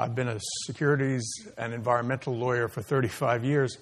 I've 0.00 0.14
been 0.14 0.28
a 0.28 0.40
securities 0.64 1.30
and 1.58 1.74
environmental 1.74 2.34
lawyer 2.34 2.68
for 2.68 2.80
35 2.80 3.44
years, 3.44 3.76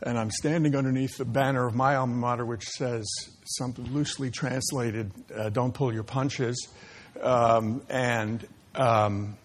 and 0.00 0.18
I'm 0.18 0.30
standing 0.30 0.74
underneath 0.74 1.18
the 1.18 1.26
banner 1.26 1.66
of 1.66 1.74
my 1.74 1.96
alma 1.96 2.14
mater, 2.14 2.46
which 2.46 2.64
says 2.64 3.06
something 3.44 3.84
loosely 3.92 4.30
translated, 4.30 5.12
uh, 5.36 5.50
"Don't 5.50 5.74
pull 5.74 5.92
your 5.92 6.04
punches," 6.04 6.68
um, 7.20 7.82
and 7.90 8.48
um, 8.74 9.36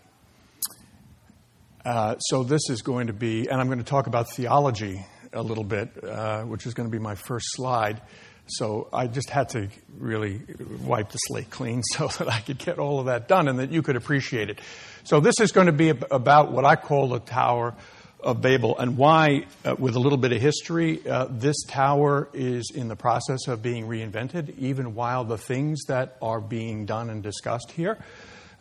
uh, 1.83 2.15
so 2.19 2.45
this 2.45 2.69
is 2.69 2.81
going 2.81 3.07
to 3.07 3.13
be, 3.13 3.49
and 3.49 3.59
I'm 3.59 3.67
going 3.67 3.79
to 3.79 3.83
talk 3.83 4.07
about 4.07 4.31
theology 4.31 5.05
a 5.33 5.41
little 5.41 5.65
bit, 5.65 5.89
uh, 6.01 6.43
which 6.43 6.65
is 6.65 6.73
going 6.73 6.89
to 6.89 6.91
be 6.91 7.03
my 7.03 7.15
first 7.15 7.47
slide. 7.49 7.99
So 8.47 8.89
I 8.93 9.07
just 9.07 9.29
had 9.29 9.49
to 9.49 9.69
really 9.97 10.41
wipe 10.83 11.09
the 11.09 11.17
slate 11.17 11.49
clean 11.49 11.81
so 11.93 12.07
that 12.07 12.29
I 12.29 12.39
could 12.41 12.57
get 12.57 12.79
all 12.79 12.99
of 12.99 13.07
that 13.07 13.27
done 13.27 13.47
and 13.47 13.59
that 13.59 13.71
you 13.71 13.81
could 13.81 13.95
appreciate 13.95 14.49
it. 14.49 14.59
So 15.03 15.19
this 15.19 15.39
is 15.39 15.51
going 15.51 15.67
to 15.67 15.73
be 15.73 15.89
about 15.89 16.51
what 16.51 16.65
I 16.65 16.75
call 16.75 17.09
the 17.09 17.19
Tower 17.19 17.75
of 18.19 18.41
Babel 18.41 18.77
and 18.77 18.97
why, 18.97 19.45
uh, 19.63 19.75
with 19.77 19.95
a 19.95 19.99
little 19.99 20.17
bit 20.17 20.31
of 20.31 20.41
history, 20.41 21.07
uh, 21.07 21.27
this 21.29 21.55
tower 21.67 22.27
is 22.33 22.71
in 22.73 22.87
the 22.87 22.95
process 22.95 23.47
of 23.47 23.61
being 23.61 23.87
reinvented, 23.87 24.57
even 24.57 24.95
while 24.95 25.23
the 25.23 25.37
things 25.37 25.83
that 25.87 26.17
are 26.23 26.41
being 26.41 26.85
done 26.85 27.11
and 27.11 27.21
discussed 27.21 27.71
here 27.71 27.99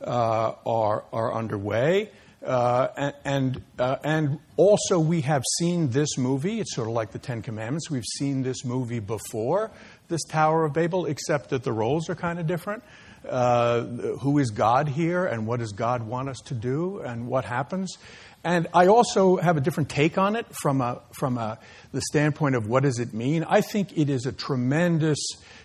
uh, 0.02 0.52
are, 0.66 1.04
are 1.12 1.32
underway. 1.32 2.10
Uh, 2.44 3.12
and 3.24 3.62
uh, 3.78 3.96
and 4.04 4.38
also 4.56 4.98
we 4.98 5.22
have 5.22 5.42
seen 5.58 5.90
this 5.90 6.18
movie. 6.18 6.60
It's 6.60 6.74
sort 6.74 6.88
of 6.88 6.94
like 6.94 7.12
the 7.12 7.18
Ten 7.18 7.40
Commandments. 7.40 7.90
We've 7.90 8.04
seen 8.18 8.42
this 8.42 8.64
movie 8.64 9.00
before, 9.00 9.70
this 10.08 10.22
Tower 10.24 10.64
of 10.66 10.74
Babel, 10.74 11.06
except 11.06 11.50
that 11.50 11.62
the 11.62 11.72
roles 11.72 12.10
are 12.10 12.14
kind 12.14 12.38
of 12.38 12.46
different. 12.46 12.82
Uh, 13.26 13.84
who 14.20 14.38
is 14.38 14.50
God 14.50 14.86
here, 14.86 15.24
and 15.24 15.46
what 15.46 15.58
does 15.58 15.72
God 15.72 16.02
want 16.02 16.28
us 16.28 16.36
to 16.44 16.54
do, 16.54 17.00
and 17.00 17.26
what 17.26 17.46
happens? 17.46 17.96
And 18.44 18.66
I 18.74 18.88
also 18.88 19.36
have 19.38 19.56
a 19.56 19.60
different 19.62 19.88
take 19.88 20.18
on 20.18 20.36
it 20.36 20.44
from 20.54 20.82
a, 20.82 21.00
from 21.18 21.38
a, 21.38 21.58
the 21.92 22.02
standpoint 22.02 22.54
of 22.54 22.66
what 22.66 22.82
does 22.82 22.98
it 22.98 23.14
mean. 23.14 23.42
I 23.44 23.62
think 23.62 23.96
it 23.96 24.10
is 24.10 24.26
a 24.26 24.32
tremendous 24.32 25.18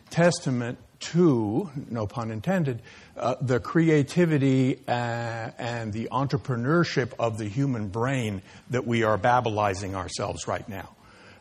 testament 0.09 0.77
to, 0.99 1.69
no 1.89 2.07
pun 2.07 2.31
intended, 2.31 2.81
uh, 3.17 3.35
the 3.41 3.59
creativity 3.59 4.79
uh, 4.87 4.91
and 4.91 5.93
the 5.93 6.09
entrepreneurship 6.11 7.13
of 7.19 7.37
the 7.37 7.45
human 7.45 7.87
brain 7.87 8.41
that 8.69 8.85
we 8.85 9.03
are 9.03 9.17
babylizing 9.17 9.95
ourselves 9.95 10.47
right 10.47 10.67
now. 10.67 10.89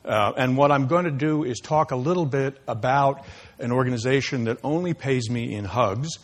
Uh, 0.04 0.32
and 0.36 0.56
what 0.56 0.70
I'm 0.70 0.86
going 0.86 1.04
to 1.04 1.10
do 1.10 1.44
is 1.44 1.58
talk 1.58 1.90
a 1.90 1.96
little 1.96 2.24
bit 2.24 2.56
about 2.66 3.24
an 3.58 3.72
organization 3.72 4.44
that 4.44 4.58
only 4.64 4.94
pays 4.94 5.28
me 5.28 5.54
in 5.54 5.64
hugs 5.64 6.18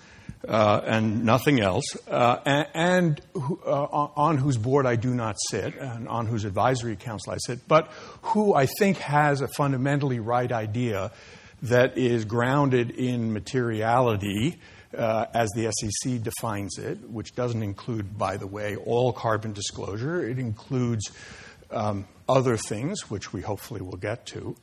uh, 0.49 0.81
and 0.85 1.25
nothing 1.25 1.61
else, 1.61 1.85
uh, 2.09 2.39
and, 2.45 2.67
and 2.75 3.21
uh, 3.35 4.09
on 4.17 4.37
whose 4.37 4.57
board 4.57 4.87
I 4.87 4.97
do 4.97 5.15
not 5.15 5.37
sit, 5.49 5.75
and 5.77 6.09
on 6.09 6.27
whose 6.27 6.45
advisory 6.45 6.97
council 6.97 7.33
I 7.33 7.39
sit, 7.39 7.67
but 7.67 7.91
who 8.23 8.55
I 8.55 8.67
think 8.67 8.99
has 8.99 9.41
a 9.41 9.49
fundamentally 9.49 10.21
right 10.21 10.51
idea 10.51 11.13
that 11.63 11.97
is 11.97 12.25
grounded 12.25 12.91
in 12.91 13.33
materiality 13.33 14.59
uh, 14.97 15.27
as 15.35 15.51
the 15.55 15.71
SEC 15.73 16.23
defines 16.23 16.79
it, 16.79 16.99
which 17.09 17.35
doesn't 17.35 17.63
include, 17.63 18.17
by 18.17 18.37
the 18.37 18.47
way, 18.47 18.77
all 18.77 19.13
carbon 19.13 19.53
disclosure. 19.53 20.27
It 20.27 20.39
includes 20.39 21.11
um, 21.71 22.07
other 22.29 22.57
things, 22.57 23.11
which 23.11 23.33
we 23.33 23.41
hopefully 23.41 23.81
will 23.81 23.97
get 23.97 24.27
to. 24.27 24.57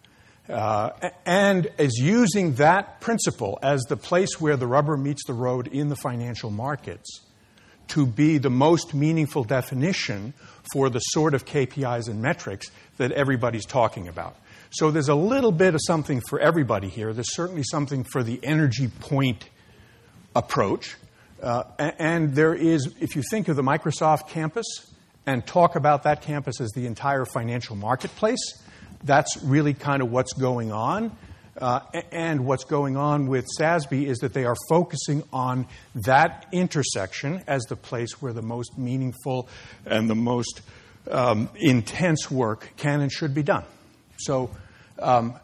Uh, 0.50 0.92
and 1.26 1.70
is 1.78 1.98
using 1.98 2.56
that 2.56 3.00
principle 3.00 3.60
as 3.62 3.82
the 3.84 3.98
place 3.98 4.42
where 4.42 4.58
the 4.58 4.68
rubber 4.68 4.98
meets 4.98 5.24
the 5.26 5.34
road 5.34 5.68
in 5.68 5.90
the 5.90 5.96
financial 5.96 6.50
markets 6.50 7.22
to 7.88 8.06
be 8.06 8.38
the 8.38 8.50
most 8.50 8.94
meaningful 8.94 9.44
definition 9.44 10.34
for 10.74 10.90
the 10.90 11.00
sort 11.00 11.34
of 11.34 11.46
KPIs 11.46 12.08
and 12.08 12.22
metrics 12.22 12.68
that 12.98 13.12
everybody's 13.12 13.66
talking 13.66 14.08
about. 14.08 14.36
So 14.74 14.90
there's 14.90 15.10
a 15.10 15.16
little 15.16 15.52
bit 15.52 15.76
of 15.76 15.82
something 15.86 16.22
for 16.30 16.40
everybody 16.40 16.88
here. 16.88 17.12
There's 17.12 17.36
certainly 17.36 17.64
something 17.64 18.06
for 18.06 18.24
the 18.24 18.40
energy 18.42 18.88
point 18.88 19.50
approach. 20.34 20.96
Uh, 21.44 21.64
and 21.78 22.34
there 22.36 22.54
is, 22.54 22.96
if 23.02 23.18
you 23.18 23.22
think 23.30 23.50
of 23.50 23.58
the 23.58 23.64
Microsoft 23.64 24.30
campus 24.30 24.66
and 25.26 25.46
talk 25.46 25.76
about 25.76 26.04
that 26.04 26.22
campus 26.22 26.62
as 26.62 26.72
the 26.72 26.86
entire 26.86 27.26
financial 27.26 27.76
marketplace, 27.76 28.40
that's 29.04 29.44
really 29.44 29.74
kind 29.74 30.02
of 30.02 30.10
what's 30.10 30.32
going 30.32 30.72
on. 30.72 31.18
Uh, 31.58 31.82
and 32.14 32.46
what's 32.46 32.64
going 32.64 32.96
on 32.96 33.28
with 33.28 33.46
SASB 33.60 34.06
is 34.06 34.20
that 34.20 34.34
they 34.34 34.46
are 34.46 34.56
focusing 34.70 35.22
on 35.34 35.68
that 36.06 36.48
intersection 36.54 37.44
as 37.46 37.62
the 37.64 37.76
place 37.76 38.22
where 38.22 38.32
the 38.32 38.42
most 38.42 38.78
meaningful 38.78 39.50
and 39.86 40.10
the 40.10 40.16
most 40.16 40.62
um, 41.10 41.50
intense 41.58 42.32
work 42.32 42.72
can 42.78 43.02
and 43.02 43.12
should 43.12 43.36
be 43.36 43.44
done. 43.44 43.66
So, 44.26 44.50
um, 45.00 45.36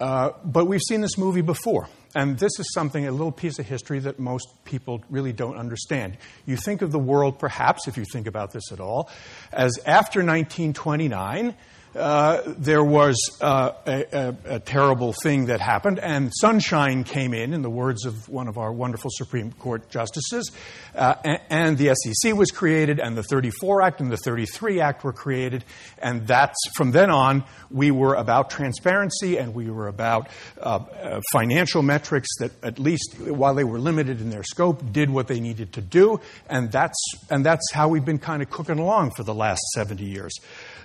uh, 0.00 0.30
but 0.44 0.66
we've 0.66 0.82
seen 0.82 1.00
this 1.00 1.16
movie 1.16 1.40
before. 1.40 1.88
And 2.14 2.38
this 2.38 2.52
is 2.60 2.72
something, 2.72 3.06
a 3.06 3.10
little 3.10 3.32
piece 3.32 3.58
of 3.58 3.66
history 3.66 3.98
that 4.00 4.20
most 4.20 4.46
people 4.64 5.02
really 5.10 5.32
don't 5.32 5.56
understand. 5.56 6.16
You 6.46 6.56
think 6.56 6.80
of 6.80 6.92
the 6.92 6.98
world, 6.98 7.40
perhaps, 7.40 7.88
if 7.88 7.96
you 7.96 8.04
think 8.12 8.28
about 8.28 8.52
this 8.52 8.70
at 8.70 8.78
all, 8.78 9.10
as 9.52 9.78
after 9.84 10.20
1929, 10.20 11.54
uh, 11.94 12.42
there 12.46 12.82
was 12.82 13.16
uh, 13.40 13.72
a, 13.86 14.04
a, 14.12 14.36
a, 14.56 14.60
terrible 14.60 15.12
thing 15.12 15.46
that 15.46 15.60
happened, 15.60 15.98
and 15.98 16.32
sunshine 16.34 17.04
came 17.04 17.32
in, 17.32 17.54
in 17.54 17.62
the 17.62 17.70
words 17.70 18.04
of 18.04 18.28
one 18.28 18.48
of 18.48 18.58
our 18.58 18.72
wonderful 18.72 19.10
Supreme 19.12 19.52
Court 19.52 19.88
justices, 19.90 20.50
uh, 20.96 21.14
and, 21.24 21.40
and, 21.50 21.78
the 21.78 21.94
SEC 21.94 22.34
was 22.34 22.50
created, 22.50 22.98
and 22.98 23.16
the 23.16 23.22
34 23.22 23.82
Act 23.82 24.00
and 24.00 24.10
the 24.10 24.16
33 24.16 24.80
Act 24.80 25.04
were 25.04 25.12
created, 25.12 25.64
and 25.98 26.26
that's 26.26 26.58
from 26.76 26.90
then 26.90 27.10
on 27.10 27.44
we 27.70 27.90
were 27.90 28.14
about 28.14 28.50
transparency 28.50 29.36
and 29.36 29.54
we 29.54 29.70
were 29.70 29.88
about 29.88 30.28
uh, 30.60 30.76
uh, 30.76 31.20
financial 31.32 31.82
metrics 31.82 32.28
that, 32.38 32.52
at 32.62 32.78
least 32.78 33.18
while 33.20 33.54
they 33.54 33.64
were 33.64 33.78
limited 33.78 34.20
in 34.20 34.30
their 34.30 34.42
scope, 34.42 34.82
did 34.92 35.10
what 35.10 35.28
they 35.28 35.40
needed 35.40 35.72
to 35.72 35.80
do, 35.80 36.20
and 36.48 36.72
that's 36.72 36.98
and 37.30 37.44
that's 37.44 37.72
how 37.72 37.88
we've 37.88 38.04
been 38.04 38.18
kind 38.18 38.42
of 38.42 38.50
cooking 38.50 38.78
along 38.78 39.12
for 39.16 39.22
the 39.22 39.34
last 39.34 39.62
70 39.74 40.04
years. 40.04 40.32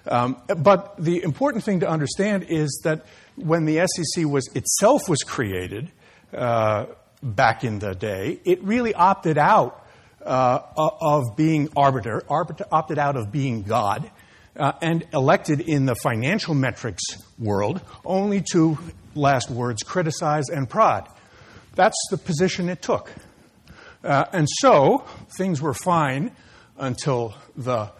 Um, 0.07 0.41
but 0.57 0.95
the 0.97 1.23
important 1.23 1.63
thing 1.63 1.81
to 1.81 1.89
understand 1.89 2.45
is 2.49 2.81
that 2.83 3.05
when 3.35 3.65
the 3.65 3.85
SEC 3.87 4.25
was 4.25 4.47
itself 4.55 5.09
was 5.09 5.19
created 5.23 5.91
uh, 6.33 6.85
back 7.21 7.63
in 7.63 7.79
the 7.79 7.93
day, 7.93 8.39
it 8.45 8.63
really 8.63 8.93
opted 8.93 9.37
out 9.37 9.85
uh, 10.25 10.59
of 10.75 11.35
being 11.35 11.69
arbiter, 11.75 12.23
arbiter, 12.29 12.65
opted 12.71 12.97
out 12.97 13.15
of 13.15 13.31
being 13.31 13.63
God, 13.63 14.09
uh, 14.55 14.73
and 14.81 15.07
elected 15.13 15.61
in 15.61 15.85
the 15.85 15.95
financial 15.95 16.53
metrics 16.53 17.03
world 17.37 17.81
only 18.03 18.43
to, 18.51 18.77
last 19.15 19.49
words, 19.49 19.83
criticize 19.83 20.49
and 20.49 20.69
prod. 20.69 21.07
That's 21.75 21.97
the 22.11 22.17
position 22.17 22.67
it 22.67 22.81
took. 22.81 23.11
Uh, 24.03 24.25
and 24.33 24.47
so 24.49 25.05
things 25.37 25.61
were 25.61 25.73
fine 25.73 26.31
until 26.77 27.33
the 27.55 27.91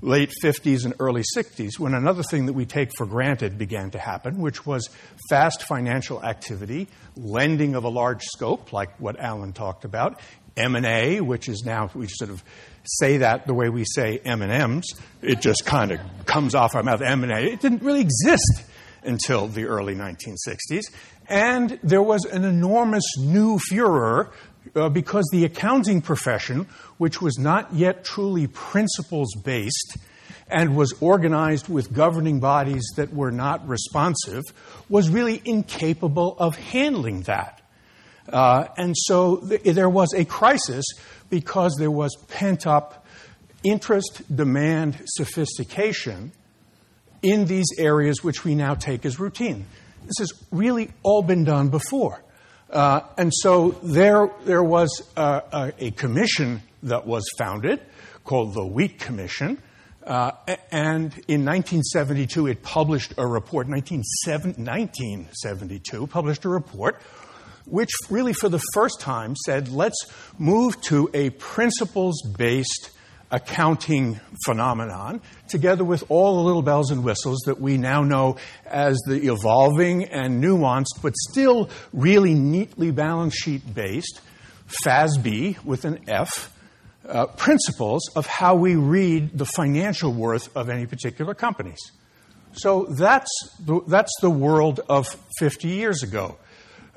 late 0.00 0.32
50s 0.42 0.84
and 0.84 0.94
early 1.00 1.22
60s 1.36 1.78
when 1.78 1.94
another 1.94 2.22
thing 2.22 2.46
that 2.46 2.52
we 2.52 2.66
take 2.66 2.90
for 2.96 3.06
granted 3.06 3.58
began 3.58 3.90
to 3.90 3.98
happen, 3.98 4.38
which 4.38 4.66
was 4.66 4.88
fast 5.28 5.62
financial 5.64 6.22
activity, 6.24 6.88
lending 7.16 7.74
of 7.74 7.84
a 7.84 7.88
large 7.88 8.22
scope, 8.24 8.72
like 8.72 8.98
what 9.00 9.18
Alan 9.18 9.52
talked 9.52 9.84
about, 9.84 10.20
M&A, 10.56 11.20
which 11.20 11.48
is 11.48 11.62
now, 11.64 11.90
we 11.94 12.06
sort 12.08 12.30
of 12.30 12.42
say 12.84 13.18
that 13.18 13.46
the 13.46 13.54
way 13.54 13.68
we 13.68 13.84
say 13.84 14.18
M&Ms. 14.24 14.84
It 15.22 15.40
just 15.40 15.64
kind 15.64 15.92
of 15.92 16.00
comes 16.26 16.54
off 16.54 16.74
our 16.74 16.82
mouth, 16.82 17.00
M&A. 17.00 17.52
It 17.52 17.60
didn't 17.60 17.82
really 17.82 18.00
exist 18.00 18.64
until 19.02 19.46
the 19.46 19.66
early 19.66 19.94
1960s. 19.94 20.82
And 21.28 21.78
there 21.82 22.02
was 22.02 22.24
an 22.24 22.44
enormous 22.44 23.04
new 23.18 23.58
furor 23.58 24.30
uh, 24.74 24.88
because 24.88 25.24
the 25.32 25.44
accounting 25.44 26.00
profession, 26.00 26.66
which 26.98 27.20
was 27.20 27.38
not 27.38 27.72
yet 27.72 28.04
truly 28.04 28.46
principles 28.46 29.34
based 29.44 29.96
and 30.50 30.76
was 30.76 30.94
organized 31.00 31.68
with 31.68 31.92
governing 31.92 32.40
bodies 32.40 32.84
that 32.96 33.12
were 33.12 33.30
not 33.30 33.66
responsive, 33.68 34.44
was 34.88 35.08
really 35.08 35.42
incapable 35.44 36.36
of 36.38 36.56
handling 36.56 37.22
that. 37.22 37.60
Uh, 38.28 38.66
and 38.76 38.94
so 38.96 39.36
th- 39.36 39.62
there 39.62 39.88
was 39.88 40.12
a 40.14 40.24
crisis 40.24 40.84
because 41.30 41.76
there 41.78 41.90
was 41.90 42.14
pent 42.28 42.66
up 42.66 43.06
interest, 43.64 44.22
demand, 44.34 44.98
sophistication 45.06 46.32
in 47.22 47.46
these 47.46 47.66
areas 47.78 48.22
which 48.22 48.44
we 48.44 48.54
now 48.54 48.74
take 48.74 49.04
as 49.04 49.18
routine. 49.18 49.66
This 50.04 50.30
has 50.30 50.44
really 50.50 50.90
all 51.02 51.22
been 51.22 51.44
done 51.44 51.68
before. 51.68 52.22
Uh, 52.70 53.00
and 53.16 53.32
so 53.34 53.70
there, 53.82 54.30
there 54.44 54.62
was 54.62 55.02
a, 55.16 55.72
a, 55.78 55.90
commission 55.92 56.62
that 56.82 57.06
was 57.06 57.24
founded 57.38 57.80
called 58.24 58.52
the 58.52 58.66
Wheat 58.66 58.98
Commission. 58.98 59.62
Uh, 60.04 60.32
and 60.70 61.14
in 61.28 61.44
1972, 61.44 62.46
it 62.46 62.62
published 62.62 63.14
a 63.16 63.26
report, 63.26 63.68
1972, 63.68 66.06
published 66.06 66.44
a 66.44 66.48
report 66.48 67.00
which 67.70 67.90
really 68.08 68.32
for 68.32 68.48
the 68.48 68.62
first 68.72 69.00
time 69.00 69.34
said, 69.44 69.68
let's 69.68 70.06
move 70.38 70.80
to 70.82 71.10
a 71.12 71.30
principles 71.30 72.22
based 72.22 72.90
accounting 73.30 74.20
phenomenon, 74.44 75.20
together 75.48 75.84
with 75.84 76.04
all 76.08 76.36
the 76.36 76.42
little 76.42 76.62
bells 76.62 76.90
and 76.90 77.04
whistles 77.04 77.40
that 77.46 77.60
we 77.60 77.76
now 77.76 78.02
know 78.02 78.36
as 78.66 78.98
the 79.06 79.30
evolving 79.30 80.04
and 80.04 80.42
nuanced, 80.42 81.02
but 81.02 81.14
still 81.16 81.68
really 81.92 82.34
neatly 82.34 82.90
balance 82.90 83.34
sheet 83.34 83.74
based 83.74 84.20
FASB 84.84 85.62
with 85.64 85.84
an 85.84 86.00
F. 86.08 86.54
Uh, 87.06 87.24
principles 87.24 88.02
of 88.16 88.26
how 88.26 88.54
we 88.54 88.74
read 88.74 89.30
the 89.32 89.46
financial 89.46 90.12
worth 90.12 90.54
of 90.54 90.68
any 90.68 90.84
particular 90.84 91.32
companies. 91.32 91.78
So 92.52 92.84
that's 92.84 93.30
the, 93.64 93.80
that's 93.86 94.12
the 94.20 94.28
world 94.28 94.80
of 94.90 95.06
50 95.38 95.68
years 95.68 96.02
ago. 96.02 96.36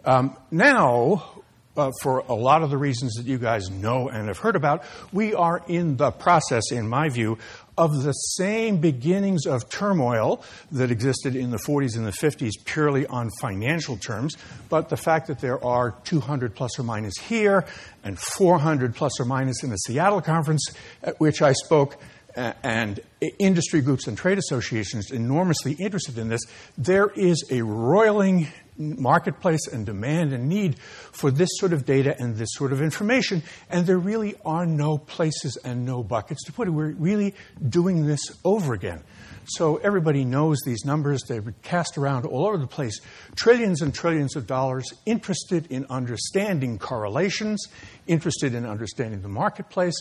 Um, 0.04 0.36
now, 0.50 1.41
uh, 1.78 1.92
for 2.02 2.20
a 2.20 2.34
lot 2.34 2.64
of 2.64 2.70
the 2.70 2.78
reasons 2.78 3.14
that 3.16 3.26
you 3.26 3.38
guys 3.38 3.70
know 3.70 4.10
and 4.10 4.28
have 4.28 4.38
heard 4.38 4.56
about, 4.56 4.84
we 5.14 5.34
are 5.34 5.64
in 5.68 5.98
the 5.98 6.12
process, 6.12 6.72
in 6.72 6.88
my 6.88 7.10
view, 7.10 7.38
of 7.78 8.04
the 8.04 8.12
same 8.12 8.78
beginnings 8.78 9.46
of 9.46 9.68
turmoil 9.70 10.44
that 10.72 10.92
existed 10.92 11.36
in 11.36 11.50
the 11.50 11.58
40s 11.58 11.96
and 11.96 12.06
the 12.06 12.12
50s 12.12 12.52
purely 12.66 13.08
on 13.08 13.30
financial 13.40 13.98
terms, 13.98 14.36
but 14.70 14.90
the 14.90 14.98
fact 14.98 15.28
that 15.28 15.40
there 15.40 15.64
are 15.64 15.96
200 16.04 16.54
plus 16.54 16.78
or 16.78 16.84
minus 16.84 17.18
here 17.18 17.66
and 18.04 18.20
400 18.20 18.94
plus 18.94 19.20
or 19.20 19.26
minus 19.26 19.64
in 19.64 19.70
the 19.70 19.78
Seattle 19.78 20.22
conference 20.22 20.70
at 21.02 21.20
which 21.20 21.42
I 21.42 21.54
spoke 21.54 21.98
and 22.36 23.00
industry 23.40 23.82
groups 23.82 24.08
and 24.08 24.18
trade 24.18 24.38
associations 24.38 25.12
enormously 25.12 25.74
interested 25.74 26.18
in 26.18 26.30
this, 26.30 26.42
there 26.78 27.10
is 27.10 27.44
a 27.52 27.62
roiling 27.62 28.48
marketplace 28.78 29.68
and 29.68 29.86
demand 29.86 30.34
and 30.34 30.50
need 30.50 30.80
for 30.80 31.32
this 31.32 31.50
sort 31.54 31.74
of 31.74 31.86
data 31.86 32.16
and 32.20 32.36
this 32.36 32.50
sort 32.54 32.72
of 32.72 32.82
information, 32.82 33.44
and 33.70 33.86
there 33.86 33.98
really 33.98 34.36
are 34.46 34.66
no 34.66 34.98
places 34.98 35.58
and 35.64 35.86
no 35.86 36.04
buckets 36.04 36.44
to 36.46 36.52
put 36.52 36.68
it. 36.68 36.72
We're 36.72 36.92
really 36.92 37.36
doing 37.68 38.08
this 38.08 38.22
over 38.44 38.74
again. 38.74 39.02
So 39.46 39.78
everybody 39.78 40.24
knows 40.24 40.60
these 40.66 40.86
numbers. 40.86 41.24
They're 41.24 41.42
cast 41.64 41.98
around 41.98 42.26
all 42.26 42.48
over 42.48 42.58
the 42.58 42.68
place. 42.68 43.00
Trillions 43.36 43.82
and 43.82 43.94
trillions 43.94 44.36
of 44.36 44.48
dollars 44.48 44.94
interested 45.06 45.68
in 45.72 45.86
understanding 45.90 46.78
correlations, 46.78 47.68
interested 48.08 48.54
in 48.54 48.66
understanding 48.66 49.22
the 49.22 49.28
marketplace, 49.28 49.96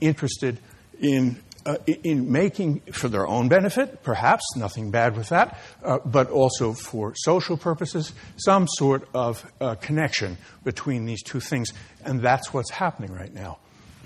interested 0.00 0.58
in 1.00 1.42
uh, 1.66 1.76
in 1.86 2.30
making 2.30 2.80
for 2.92 3.08
their 3.08 3.26
own 3.26 3.48
benefit, 3.48 4.02
perhaps, 4.02 4.44
nothing 4.56 4.90
bad 4.90 5.16
with 5.16 5.30
that, 5.30 5.58
uh, 5.82 5.98
but 6.04 6.30
also 6.30 6.72
for 6.72 7.14
social 7.16 7.56
purposes, 7.56 8.12
some 8.36 8.66
sort 8.68 9.08
of 9.14 9.50
uh, 9.60 9.74
connection 9.76 10.36
between 10.62 11.06
these 11.06 11.22
two 11.22 11.40
things. 11.40 11.72
And 12.04 12.20
that's 12.20 12.52
what's 12.52 12.70
happening 12.70 13.12
right 13.12 13.32
now. 13.32 13.58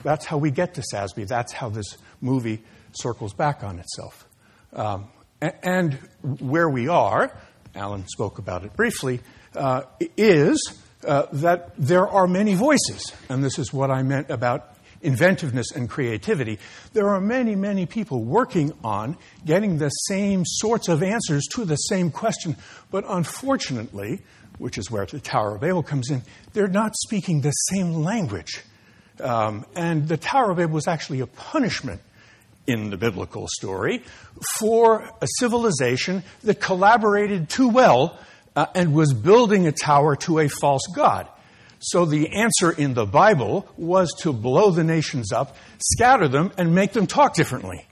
That's 0.02 0.24
how 0.24 0.38
we 0.38 0.50
get 0.50 0.74
to 0.74 0.82
SASB. 0.92 1.26
That's 1.26 1.52
how 1.52 1.68
this 1.68 1.96
movie 2.20 2.62
circles 2.92 3.32
back 3.32 3.64
on 3.64 3.78
itself. 3.78 4.28
Um, 4.72 5.08
and 5.40 5.94
where 6.22 6.68
we 6.68 6.88
are, 6.88 7.36
Alan 7.74 8.06
spoke 8.08 8.38
about 8.38 8.64
it 8.64 8.74
briefly, 8.74 9.20
uh, 9.54 9.82
is 10.16 10.60
uh, 11.06 11.26
that 11.32 11.72
there 11.78 12.06
are 12.06 12.26
many 12.26 12.54
voices. 12.54 13.12
And 13.28 13.42
this 13.42 13.58
is 13.58 13.72
what 13.72 13.90
I 13.90 14.02
meant 14.02 14.30
about 14.30 14.74
inventiveness 15.02 15.70
and 15.70 15.88
creativity, 15.88 16.58
there 16.92 17.08
are 17.08 17.20
many, 17.20 17.54
many 17.54 17.86
people 17.86 18.24
working 18.24 18.72
on 18.82 19.16
getting 19.44 19.78
the 19.78 19.90
same 19.90 20.44
sorts 20.44 20.88
of 20.88 21.02
answers 21.02 21.46
to 21.54 21.64
the 21.64 21.76
same 21.76 22.10
question. 22.10 22.56
But 22.90 23.04
unfortunately, 23.06 24.20
which 24.58 24.78
is 24.78 24.90
where 24.90 25.06
the 25.06 25.20
Tower 25.20 25.54
of 25.54 25.60
Babel 25.60 25.82
comes 25.82 26.10
in, 26.10 26.22
they're 26.52 26.68
not 26.68 26.96
speaking 26.96 27.40
the 27.40 27.50
same 27.50 27.94
language. 28.02 28.62
Um, 29.20 29.66
and 29.74 30.08
the 30.08 30.16
Tower 30.16 30.50
of 30.50 30.56
Babel 30.56 30.74
was 30.74 30.88
actually 30.88 31.20
a 31.20 31.26
punishment 31.26 32.00
in 32.66 32.90
the 32.90 32.96
biblical 32.96 33.46
story 33.48 34.02
for 34.58 35.02
a 35.22 35.26
civilization 35.38 36.22
that 36.44 36.60
collaborated 36.60 37.48
too 37.48 37.68
well 37.68 38.18
uh, 38.54 38.66
and 38.74 38.92
was 38.92 39.14
building 39.14 39.66
a 39.66 39.72
tower 39.72 40.16
to 40.16 40.38
a 40.40 40.48
false 40.48 40.86
god. 40.94 41.28
So 41.80 42.04
the 42.04 42.28
answer 42.34 42.70
in 42.70 42.94
the 42.94 43.06
Bible 43.06 43.68
was 43.76 44.12
to 44.20 44.32
blow 44.32 44.70
the 44.70 44.84
nations 44.84 45.32
up, 45.32 45.56
scatter 45.78 46.28
them, 46.28 46.52
and 46.58 46.74
make 46.74 46.92
them 46.92 47.06
talk 47.06 47.34
differently. 47.34 47.86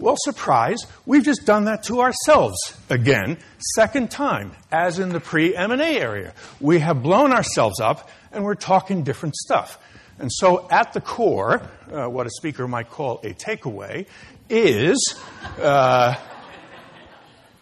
Well, 0.00 0.16
surprise, 0.18 0.86
we've 1.06 1.24
just 1.24 1.44
done 1.44 1.64
that 1.64 1.82
to 1.84 2.00
ourselves 2.00 2.56
again, 2.88 3.38
second 3.74 4.12
time, 4.12 4.52
as 4.70 5.00
in 5.00 5.08
the 5.08 5.18
pre 5.18 5.56
M&A 5.56 5.98
area. 5.98 6.34
We 6.60 6.78
have 6.78 7.02
blown 7.02 7.32
ourselves 7.32 7.80
up 7.80 8.08
and 8.30 8.44
we're 8.44 8.54
talking 8.54 9.02
different 9.02 9.34
stuff. 9.34 9.78
And 10.20 10.30
so, 10.32 10.68
at 10.70 10.92
the 10.92 11.00
core, 11.00 11.62
uh, 11.92 12.06
what 12.08 12.26
a 12.26 12.30
speaker 12.30 12.66
might 12.66 12.90
call 12.90 13.20
a 13.24 13.34
takeaway 13.34 14.06
is 14.48 15.16
uh, 15.60 16.14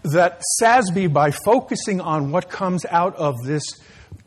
that 0.04 0.42
SASB, 0.60 1.12
by 1.12 1.30
focusing 1.30 2.00
on 2.00 2.30
what 2.30 2.48
comes 2.48 2.86
out 2.86 3.14
of 3.16 3.34
this 3.44 3.62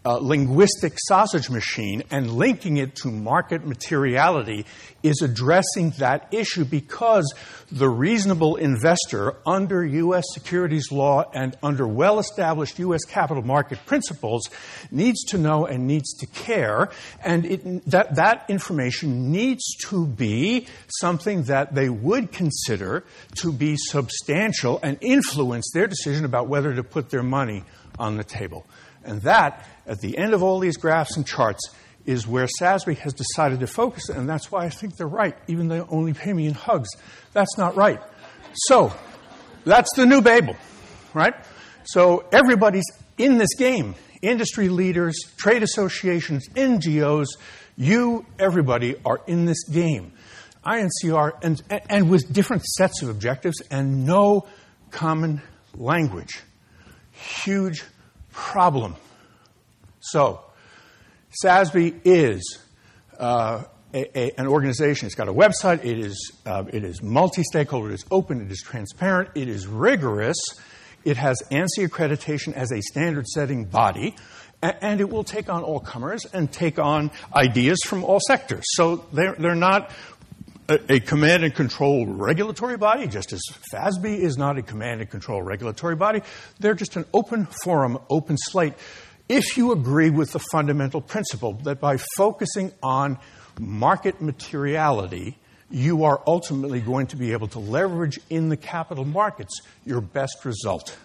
uh, 0.06 0.18
linguistic 0.18 0.94
sausage 0.98 1.50
machine 1.50 2.04
and 2.10 2.32
linking 2.32 2.78
it 2.78 2.96
to 2.96 3.10
market 3.10 3.66
materiality 3.66 4.66
is 5.04 5.22
addressing 5.22 5.92
that 5.92 6.28
issue 6.34 6.66
because 6.66 7.34
the 7.72 7.90
reasonable 7.90 8.56
investor 8.56 9.36
under 9.46 9.86
U.S. 9.86 10.24
securities 10.34 10.92
law 10.92 11.30
and 11.34 11.56
under 11.62 11.88
well 11.88 12.20
established 12.20 12.80
U.S. 12.80 13.04
capital 13.06 13.44
market 13.44 13.80
principles 13.86 14.50
needs 14.92 15.24
to 15.26 15.38
know 15.38 15.66
and 15.66 15.88
needs 15.88 16.14
to 16.18 16.26
care, 16.28 16.90
and 17.24 17.46
it, 17.46 17.86
that, 17.90 18.16
that 18.16 18.46
information 18.50 19.32
needs 19.32 19.64
to 19.86 20.06
be 20.06 20.68
something 21.00 21.44
that 21.44 21.76
they 21.76 21.90
would 21.90 22.32
consider 22.32 23.04
to 23.36 23.52
be 23.52 23.76
substantial 23.78 24.80
and 24.82 24.98
influence 25.02 25.72
their 25.74 25.88
decision 25.88 26.26
about 26.26 26.48
whether 26.48 26.74
to 26.74 26.84
put 26.84 27.10
their 27.10 27.24
money 27.24 27.64
on 27.98 28.18
the 28.18 28.24
table. 28.24 28.66
And 29.10 29.24
that, 29.24 29.66
at 29.88 30.02
the 30.02 30.18
end 30.18 30.34
of 30.34 30.44
all 30.44 30.60
these 30.60 30.78
graphs 30.78 31.18
and 31.18 31.26
charts, 31.26 31.68
is 32.06 32.28
where 32.28 32.48
SASB 32.62 32.96
has 33.00 33.14
decided 33.14 33.60
to 33.60 33.68
focus, 33.68 34.08
and 34.08 34.30
that's 34.30 34.52
why 34.52 34.66
I 34.66 34.70
think 34.70 34.98
they're 34.98 35.08
right, 35.08 35.36
even 35.48 35.68
though 35.68 35.84
they 35.84 35.90
only 35.90 36.14
pay 36.14 36.32
me 36.32 36.46
in 36.46 36.54
hugs. 36.54 36.90
That's 37.34 37.58
not 37.58 37.76
right. 37.76 38.00
So, 38.54 38.94
that's 39.66 39.90
the 39.96 40.06
new 40.06 40.22
Babel, 40.22 40.56
right? 41.14 41.34
So, 41.86 42.26
everybody's 42.32 42.86
in 43.18 43.40
this 43.40 43.56
game 43.58 43.96
industry 44.22 44.70
leaders, 44.70 45.18
trade 45.38 45.64
associations, 45.64 46.48
NGOs, 46.50 47.28
you, 47.78 48.26
everybody 48.38 48.96
are 49.06 49.22
in 49.26 49.46
this 49.46 49.64
game. 49.64 50.12
INCR, 50.66 51.32
and, 51.42 51.62
and 51.90 52.10
with 52.10 52.32
different 52.32 52.64
sets 52.66 53.02
of 53.02 53.10
objectives 53.10 53.62
and 53.72 54.06
no 54.06 54.46
common 54.92 55.42
language. 55.74 56.42
Huge 57.12 57.84
problem. 58.32 58.96
So, 60.00 60.42
SASB 61.44 62.02
is 62.06 62.60
uh, 63.20 63.64
a, 63.94 64.18
a, 64.18 64.40
an 64.40 64.48
organization. 64.48 65.06
It's 65.06 65.16
got 65.16 65.28
a 65.28 65.34
website. 65.34 65.84
It 65.84 66.00
is, 66.00 66.32
uh, 66.46 66.64
it 66.72 66.84
is 66.84 67.02
multi 67.02 67.44
stakeholder. 67.44 67.92
It 67.92 67.96
is 67.96 68.06
open. 68.12 68.42
It 68.42 68.52
is 68.52 68.62
transparent. 68.62 69.32
It 69.36 69.48
is 69.48 69.68
rigorous. 69.68 70.38
It 71.04 71.18
has 71.18 71.42
ANSI 71.52 71.88
accreditation 71.88 72.54
as 72.54 72.72
a 72.72 72.82
standard 72.82 73.28
setting 73.28 73.66
body. 73.66 74.16
And 74.62 75.00
it 75.00 75.10
will 75.10 75.24
take 75.24 75.48
on 75.48 75.64
all 75.64 75.80
comers 75.80 76.26
and 76.34 76.52
take 76.52 76.80
on 76.80 77.12
ideas 77.34 77.80
from 77.86 78.04
all 78.04 78.20
sectors. 78.28 78.66
So 78.72 79.06
they're, 79.14 79.34
they're 79.40 79.56
not 79.56 79.92
a, 80.70 80.94
a, 80.94 81.00
command 81.00 81.44
and 81.44 81.54
control 81.54 82.06
regulatory 82.06 82.78
body, 82.78 83.08
just 83.08 83.34
as 83.34 83.42
FASB 83.74 84.20
is 84.20 84.38
not 84.38 84.58
a 84.58 84.62
command 84.62 85.02
and 85.02 85.10
control 85.10 85.42
regulatory 85.42 85.96
body. 85.96 86.22
They're 86.60 86.76
just 86.76 86.96
an 86.96 87.06
open 87.14 87.48
forum, 87.64 87.98
open 88.10 88.38
slate. 88.38 88.76
If 89.28 89.58
you 89.58 89.72
agree 89.72 90.10
with 90.10 90.32
the 90.32 90.40
fundamental 90.52 91.02
principle 91.02 91.54
that 91.64 91.80
by 91.80 91.98
focusing 92.16 92.72
on 92.84 93.18
market 93.60 94.22
materiality, 94.22 95.38
you 95.72 96.04
are 96.04 96.22
ultimately 96.26 96.82
going 96.82 97.08
to 97.08 97.16
be 97.16 97.32
able 97.32 97.48
to 97.50 97.60
leverage 97.60 98.20
in 98.30 98.50
the 98.50 98.58
capital 98.58 99.06
markets 99.06 99.62
your 99.86 100.02
best 100.02 100.46
result. 100.46 100.98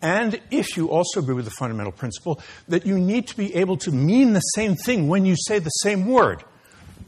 And 0.00 0.40
if 0.50 0.76
you 0.76 0.90
also 0.90 1.20
agree 1.20 1.34
with 1.34 1.44
the 1.44 1.52
fundamental 1.52 1.92
principle 1.92 2.40
that 2.68 2.84
you 2.84 2.98
need 2.98 3.28
to 3.28 3.36
be 3.36 3.54
able 3.54 3.76
to 3.78 3.92
mean 3.92 4.32
the 4.32 4.40
same 4.40 4.74
thing 4.74 5.08
when 5.08 5.24
you 5.24 5.36
say 5.36 5.58
the 5.58 5.70
same 5.70 6.06
word, 6.06 6.42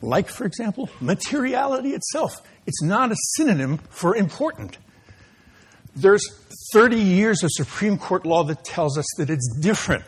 like, 0.04 0.28
for 0.28 0.44
example, 0.44 0.88
materiality 1.00 1.90
itself. 1.90 2.40
It's 2.66 2.82
not 2.82 3.12
a 3.12 3.16
synonym 3.36 3.78
for 3.90 4.14
important. 4.14 4.78
There's 5.96 6.24
30 6.72 6.96
years 6.96 7.42
of 7.42 7.50
Supreme 7.52 7.98
Court 7.98 8.26
law 8.26 8.44
that 8.44 8.64
tells 8.64 8.98
us 8.98 9.06
that 9.18 9.30
it's 9.30 9.56
different. 9.60 10.04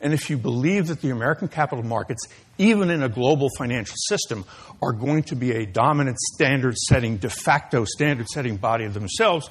And 0.00 0.12
if 0.12 0.28
you 0.28 0.36
believe 0.36 0.88
that 0.88 1.00
the 1.00 1.10
American 1.10 1.48
capital 1.48 1.84
markets, 1.84 2.26
even 2.58 2.90
in 2.90 3.02
a 3.02 3.08
global 3.08 3.48
financial 3.56 3.94
system, 4.08 4.44
are 4.82 4.92
going 4.92 5.22
to 5.24 5.36
be 5.36 5.52
a 5.52 5.64
dominant 5.64 6.18
standard 6.18 6.76
setting, 6.76 7.18
de 7.18 7.30
facto 7.30 7.84
standard 7.84 8.28
setting 8.28 8.56
body 8.56 8.84
of 8.84 8.94
themselves, 8.94 9.48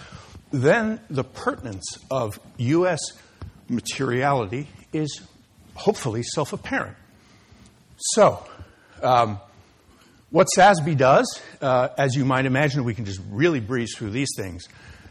then 0.52 1.00
the 1.10 1.24
pertinence 1.24 1.98
of 2.12 2.38
U.S. 2.58 3.00
materiality 3.70 4.68
is 4.92 5.22
hopefully 5.74 6.22
self 6.22 6.52
apparent. 6.52 6.98
So, 7.98 8.46
um, 9.02 9.40
What 10.32 10.48
SASB 10.58 10.96
does, 10.96 11.42
uh, 11.60 11.90
as 11.98 12.16
you 12.16 12.24
might 12.24 12.46
imagine, 12.46 12.86
we 12.86 12.94
can 12.94 13.04
just 13.04 13.20
really 13.30 13.60
breeze 13.60 13.94
through 13.98 14.12
these 14.12 14.30
things 14.38 14.64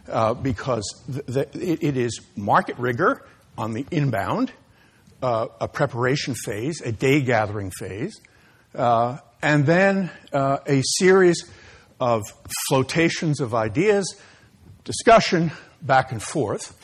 uh, 0.08 0.32
because 0.32 0.82
the, 1.06 1.46
the, 1.52 1.86
it, 1.86 1.98
is 1.98 2.22
market 2.36 2.78
rigor 2.78 3.26
on 3.58 3.74
the 3.74 3.84
inbound, 3.90 4.50
uh, 5.22 5.48
a 5.60 5.68
preparation 5.68 6.34
phase, 6.34 6.80
a 6.80 6.90
day 6.90 7.20
gathering 7.20 7.70
phase, 7.70 8.18
uh, 8.74 9.18
and 9.42 9.66
then 9.66 10.10
uh, 10.32 10.56
a 10.66 10.80
series 10.82 11.44
of 12.00 12.22
flotations 12.70 13.40
of 13.40 13.54
ideas, 13.54 14.16
discussion 14.84 15.52
back 15.82 16.12
and 16.12 16.22
forth, 16.22 16.74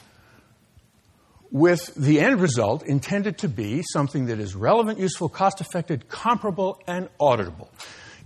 with 1.50 1.94
the 1.94 2.20
end 2.20 2.38
result 2.38 2.82
intended 2.82 3.38
to 3.38 3.48
be 3.48 3.82
something 3.94 4.26
that 4.26 4.38
is 4.38 4.54
relevant, 4.54 4.98
useful, 4.98 5.30
cost 5.30 5.62
effective, 5.62 6.06
comparable, 6.10 6.78
and 6.86 7.08
auditable. 7.18 7.68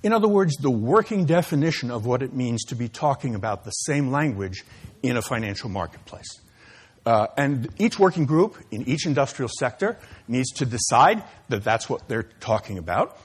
In 0.02 0.12
other 0.12 0.28
words, 0.28 0.56
the 0.56 0.70
working 0.70 1.26
definition 1.26 1.90
of 1.90 2.06
what 2.06 2.22
it 2.22 2.32
means 2.32 2.64
to 2.64 2.74
be 2.74 2.88
talking 2.88 3.34
about 3.34 3.64
the 3.64 3.70
same 3.70 4.10
language 4.10 4.64
in 5.02 5.16
a 5.16 5.22
financial 5.22 5.68
marketplace. 5.68 6.40
Uh, 7.04 7.26
and 7.36 7.68
each 7.78 7.98
working 7.98 8.26
group 8.26 8.56
in 8.70 8.86
each 8.88 9.06
industrial 9.06 9.48
sector 9.58 9.98
needs 10.28 10.50
to 10.52 10.66
decide 10.66 11.22
that 11.48 11.64
that's 11.64 11.88
what 11.88 12.08
they're 12.08 12.28
talking 12.40 12.78
about. 12.78 13.18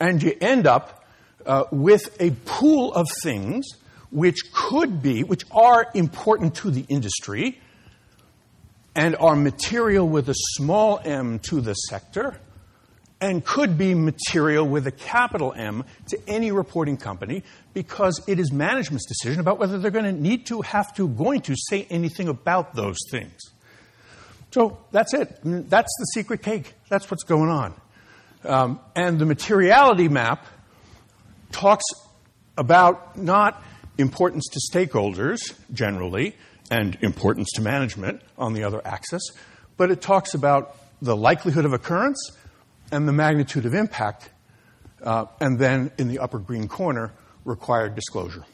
And 0.00 0.22
you 0.22 0.36
end 0.40 0.66
up 0.66 1.04
uh, 1.46 1.64
with 1.70 2.16
a 2.20 2.30
pool 2.44 2.92
of 2.94 3.08
things 3.22 3.66
which 4.10 4.52
could 4.52 5.02
be, 5.02 5.22
which 5.22 5.44
are 5.50 5.86
important 5.94 6.54
to 6.56 6.70
the 6.70 6.84
industry 6.88 7.60
and 8.94 9.16
are 9.16 9.36
material 9.36 10.08
with 10.08 10.28
a 10.28 10.34
small 10.34 11.00
m 11.04 11.38
to 11.38 11.60
the 11.60 11.74
sector 11.74 12.36
and 13.20 13.44
could 13.44 13.76
be 13.76 13.94
material 13.94 14.66
with 14.66 14.86
a 14.86 14.90
capital 14.90 15.52
M 15.54 15.84
to 16.08 16.18
any 16.26 16.52
reporting 16.52 16.96
company 16.96 17.42
because 17.74 18.22
it 18.26 18.38
is 18.38 18.50
management's 18.50 19.06
decision 19.06 19.40
about 19.40 19.58
whether 19.58 19.78
they're 19.78 19.90
going 19.90 20.06
to 20.06 20.12
need 20.12 20.46
to, 20.46 20.62
have 20.62 20.94
to, 20.94 21.06
going 21.08 21.42
to 21.42 21.54
say 21.68 21.86
anything 21.90 22.28
about 22.28 22.74
those 22.74 22.96
things. 23.10 23.38
So 24.52 24.78
that's 24.90 25.14
it. 25.14 25.38
That's 25.44 25.92
the 25.98 26.06
secret 26.14 26.42
cake. 26.42 26.74
That's 26.88 27.10
what's 27.10 27.24
going 27.24 27.50
on. 27.50 27.74
Um, 28.44 28.80
and 28.96 29.18
the 29.18 29.26
materiality 29.26 30.08
map 30.08 30.46
talks 31.52 31.84
about 32.56 33.16
not 33.16 33.62
importance 33.98 34.46
to 34.48 34.60
stakeholders 34.72 35.38
generally 35.72 36.34
and 36.70 36.96
importance 37.02 37.50
to 37.54 37.60
management 37.60 38.22
on 38.38 38.54
the 38.54 38.64
other 38.64 38.80
axis, 38.84 39.22
but 39.76 39.90
it 39.90 40.00
talks 40.00 40.34
about 40.34 40.76
the 41.02 41.16
likelihood 41.16 41.64
of 41.64 41.72
occurrence 41.72 42.32
and 42.90 43.06
the 43.06 43.12
magnitude 43.12 43.66
of 43.66 43.74
impact, 43.74 44.30
uh, 45.02 45.26
and 45.40 45.58
then 45.58 45.90
in 45.98 46.08
the 46.08 46.18
upper 46.18 46.38
green 46.38 46.68
corner, 46.68 47.12
required 47.44 47.94
disclosure. 47.94 48.44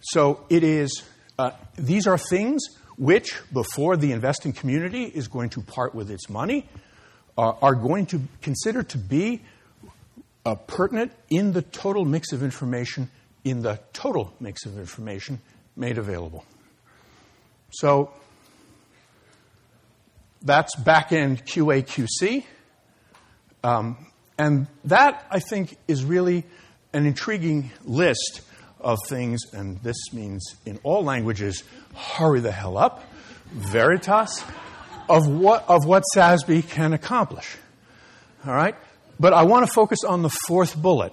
So 0.00 0.44
it 0.48 0.62
is, 0.62 1.02
uh, 1.38 1.52
these 1.76 2.06
are 2.06 2.18
things 2.18 2.62
which, 2.96 3.34
before 3.52 3.96
the 3.96 4.12
investing 4.12 4.52
community 4.52 5.04
is 5.04 5.28
going 5.28 5.50
to 5.50 5.62
part 5.62 5.94
with 5.94 6.10
its 6.10 6.28
money, 6.28 6.68
uh, 7.38 7.52
are 7.62 7.74
going 7.74 8.06
to 8.06 8.20
consider 8.42 8.82
to 8.82 8.98
be 8.98 9.42
uh, 10.44 10.54
pertinent 10.54 11.12
in 11.28 11.52
the 11.52 11.62
total 11.62 12.04
mix 12.04 12.32
of 12.32 12.42
information, 12.42 13.10
in 13.44 13.62
the 13.62 13.78
total 13.92 14.34
mix 14.40 14.66
of 14.66 14.78
information 14.78 15.40
made 15.76 15.96
available. 15.96 16.44
So 17.72 18.12
that's 20.42 20.74
back 20.76 21.12
end 21.12 21.44
QA 21.44 21.84
QC. 21.84 22.44
Um, 23.62 24.06
and 24.38 24.66
that, 24.84 25.26
I 25.30 25.38
think, 25.38 25.76
is 25.86 26.04
really 26.04 26.44
an 26.92 27.06
intriguing 27.06 27.70
list 27.84 28.40
of 28.80 28.98
things, 29.08 29.40
and 29.52 29.78
this 29.82 30.12
means 30.12 30.56
in 30.64 30.78
all 30.82 31.04
languages, 31.04 31.62
hurry 31.94 32.40
the 32.40 32.52
hell 32.52 32.78
up, 32.78 33.04
veritas, 33.52 34.42
of 35.08 35.28
what, 35.28 35.68
of 35.68 35.84
what 35.84 36.04
SASB 36.14 36.68
can 36.68 36.92
accomplish. 36.92 37.56
All 38.46 38.54
right? 38.54 38.74
But 39.18 39.34
I 39.34 39.42
want 39.42 39.66
to 39.66 39.72
focus 39.72 39.98
on 40.04 40.22
the 40.22 40.30
fourth 40.30 40.76
bullet, 40.80 41.12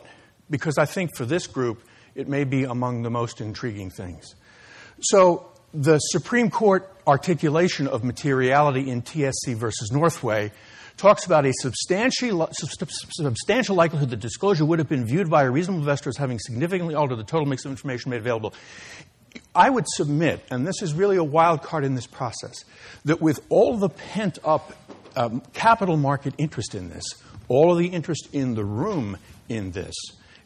because 0.50 0.78
I 0.78 0.86
think 0.86 1.16
for 1.16 1.26
this 1.26 1.48
group, 1.48 1.82
it 2.16 2.28
may 2.28 2.46
be 2.46 2.64
among 2.64 3.04
the 3.04 3.10
most 3.10 3.42
intriguing 3.42 3.90
things. 3.90 4.36
So, 5.02 5.52
the 5.74 6.00
Supreme 6.00 6.50
Court 6.50 6.90
articulation 7.06 7.88
of 7.88 8.04
materiality 8.04 8.90
in 8.90 9.02
TSC 9.02 9.56
versus 9.56 9.92
Northway 9.92 10.52
talks 10.98 11.26
about 11.26 11.46
a 11.46 11.54
substantial, 11.62 12.50
substantial 12.52 13.76
likelihood 13.76 14.10
that 14.10 14.20
disclosure 14.20 14.66
would 14.66 14.80
have 14.80 14.90
been 14.90 15.06
viewed 15.06 15.30
by 15.30 15.44
a 15.44 15.50
reasonable 15.50 15.80
investor 15.80 16.10
as 16.10 16.18
having 16.18 16.40
significantly 16.40 16.96
altered 16.96 17.18
the 17.18 17.24
total 17.24 17.46
mix 17.46 17.64
of 17.66 17.72
information 17.72 18.12
made 18.12 18.18
available. 18.18 18.54
I 19.56 19.70
would 19.70 19.86
submit, 19.88 20.44
and 20.50 20.66
this 20.66 20.82
is 20.82 20.94
really 20.94 21.18
a 21.18 21.24
wild 21.24 21.62
card 21.62 21.84
in 21.84 21.96
this 21.96 22.08
process, 22.08 22.66
that 23.06 23.22
with 23.22 23.40
all 23.50 23.78
the 23.78 23.90
pent 23.90 24.40
up 24.44 24.74
um, 25.16 25.42
capital 25.54 25.98
market 25.98 26.34
interest 26.38 26.76
in 26.76 26.90
this, 26.90 27.04
all 27.48 27.72
of 27.72 27.78
the 27.78 27.88
interest 27.88 28.30
in 28.34 28.56
the 28.56 28.66
room 28.66 29.18
in 29.48 29.72
this, 29.72 29.94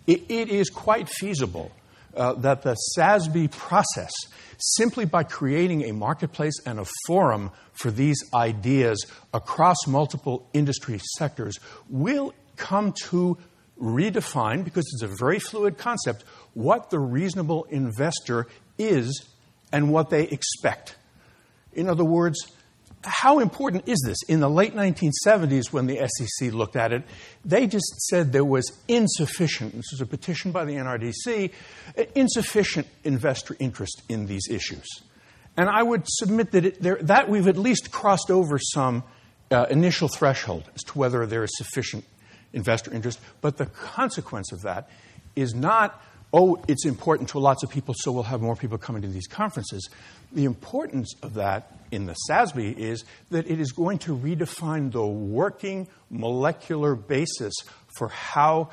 it, 0.07 0.23
it 0.29 0.49
is 0.49 0.69
quite 0.69 1.07
feasible 1.09 1.71
uh, 2.15 2.33
that 2.33 2.61
the 2.63 2.75
SASB 2.97 3.51
process, 3.51 4.11
simply 4.57 5.05
by 5.05 5.23
creating 5.23 5.83
a 5.83 5.93
marketplace 5.93 6.59
and 6.65 6.79
a 6.79 6.85
forum 7.07 7.51
for 7.73 7.91
these 7.91 8.17
ideas 8.33 9.05
across 9.33 9.77
multiple 9.87 10.47
industry 10.53 10.99
sectors, 11.17 11.59
will 11.89 12.33
come 12.57 12.93
to 13.09 13.37
redefine, 13.79 14.63
because 14.63 14.85
it's 14.93 15.01
a 15.01 15.15
very 15.19 15.39
fluid 15.39 15.77
concept, 15.77 16.23
what 16.53 16.89
the 16.89 16.99
reasonable 16.99 17.63
investor 17.69 18.47
is 18.77 19.25
and 19.71 19.91
what 19.91 20.09
they 20.09 20.23
expect. 20.27 20.95
In 21.73 21.89
other 21.89 22.03
words, 22.03 22.51
how 23.03 23.39
important 23.39 23.87
is 23.87 24.01
this? 24.05 24.17
In 24.27 24.39
the 24.39 24.49
late 24.49 24.75
1970s, 24.75 25.71
when 25.71 25.87
the 25.87 26.07
SEC 26.07 26.53
looked 26.53 26.75
at 26.75 26.91
it, 26.91 27.03
they 27.43 27.67
just 27.67 28.01
said 28.09 28.31
there 28.31 28.45
was 28.45 28.71
insufficient, 28.87 29.73
this 29.73 29.91
was 29.91 30.01
a 30.01 30.05
petition 30.05 30.51
by 30.51 30.65
the 30.65 30.73
NRDC, 30.73 31.51
insufficient 32.15 32.87
investor 33.03 33.55
interest 33.59 34.03
in 34.09 34.27
these 34.27 34.47
issues. 34.49 34.85
And 35.57 35.69
I 35.69 35.83
would 35.83 36.03
submit 36.05 36.51
that, 36.51 36.65
it, 36.65 36.81
there, 36.81 36.99
that 37.01 37.29
we've 37.29 37.47
at 37.47 37.57
least 37.57 37.91
crossed 37.91 38.31
over 38.31 38.57
some 38.57 39.03
uh, 39.51 39.65
initial 39.69 40.07
threshold 40.07 40.69
as 40.75 40.81
to 40.83 40.97
whether 40.97 41.25
there 41.25 41.43
is 41.43 41.51
sufficient 41.55 42.05
investor 42.53 42.93
interest. 42.93 43.19
But 43.41 43.57
the 43.57 43.65
consequence 43.65 44.51
of 44.51 44.61
that 44.61 44.89
is 45.35 45.53
not, 45.53 46.01
oh, 46.33 46.63
it's 46.67 46.85
important 46.85 47.29
to 47.29 47.39
lots 47.39 47.63
of 47.63 47.69
people, 47.69 47.93
so 47.97 48.11
we'll 48.11 48.23
have 48.23 48.41
more 48.41 48.55
people 48.55 48.77
coming 48.77 49.01
to 49.01 49.07
these 49.07 49.27
conferences. 49.27 49.89
The 50.31 50.45
importance 50.45 51.13
of 51.21 51.33
that 51.35 51.77
in 51.91 52.05
the 52.05 52.15
SASB 52.29 52.77
is 52.77 53.03
that 53.31 53.49
it 53.49 53.59
is 53.59 53.71
going 53.71 53.99
to 53.99 54.15
redefine 54.15 54.91
the 54.91 55.05
working 55.05 55.87
molecular 56.09 56.95
basis 56.95 57.53
for 57.97 58.07
how 58.07 58.69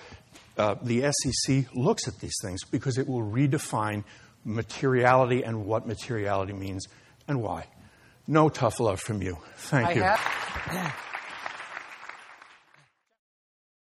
uh, 0.56 0.76
the 0.82 1.12
SEC 1.12 1.66
looks 1.74 2.06
at 2.06 2.18
these 2.20 2.34
things 2.42 2.64
because 2.64 2.98
it 2.98 3.08
will 3.08 3.22
redefine 3.22 4.04
materiality 4.44 5.42
and 5.42 5.66
what 5.66 5.86
materiality 5.86 6.52
means 6.52 6.86
and 7.26 7.42
why. 7.42 7.66
No 8.26 8.48
tough 8.48 8.78
love 8.78 9.00
from 9.00 9.22
you. 9.22 9.38
Thank 9.56 9.88
I 9.88 9.92
you. 9.92 10.02
Have- 10.02 10.94